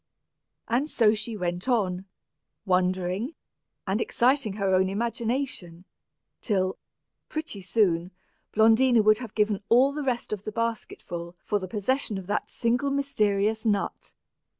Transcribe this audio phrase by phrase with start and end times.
[0.67, 2.05] And so she went on,
[2.65, 3.35] wondering,
[3.85, 5.85] and exciting her own imagination,
[6.41, 6.79] till,
[7.29, 8.09] pretty soon,
[8.51, 12.49] Blondina would have given all the rest of the basketful for the possession of that
[12.49, 14.13] single mysterious nut!